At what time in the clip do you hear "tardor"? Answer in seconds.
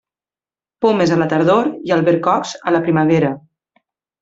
1.35-1.69